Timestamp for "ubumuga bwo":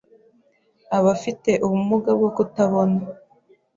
1.65-2.29